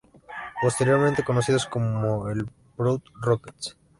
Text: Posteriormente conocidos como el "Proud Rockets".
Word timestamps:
Posteriormente 0.63 1.21
conocidos 1.23 1.67
como 1.67 2.27
el 2.29 2.49
"Proud 2.75 3.01
Rockets". 3.21 3.77